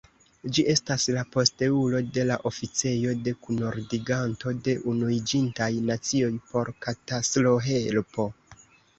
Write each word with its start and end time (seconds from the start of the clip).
Ĝi 0.57 0.63
estas 0.73 1.03
la 1.15 1.23
posteulo 1.33 1.99
de 2.15 2.23
la 2.29 2.37
Oficejo 2.49 3.11
de 3.27 3.33
Kunordiganto 3.47 4.53
de 4.67 4.75
Unuiĝintaj 4.93 5.67
Nacioj 5.91 6.31
por 6.53 6.73
Katastrohelpo. 6.87 8.27